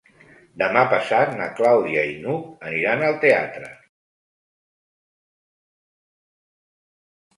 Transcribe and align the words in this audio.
Demà 0.61 0.81
passat 0.93 1.33
na 1.41 1.49
Clàudia 1.59 2.05
i 2.13 2.15
n'Hug 2.23 2.65
aniran 2.69 3.05
al 3.09 3.19
teatre. 3.25 3.69